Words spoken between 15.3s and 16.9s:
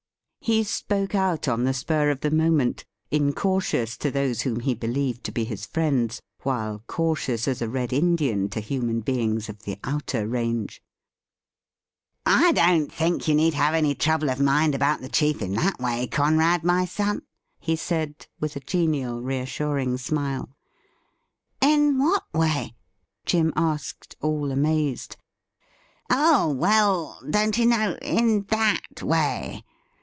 in that way, Conrad, my